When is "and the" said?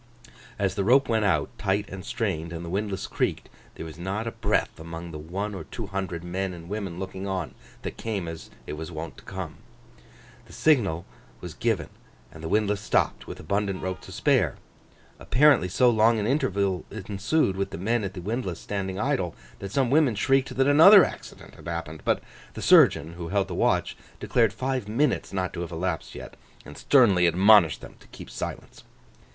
2.51-2.71, 12.31-12.49